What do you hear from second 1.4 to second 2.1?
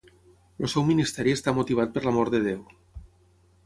motivat per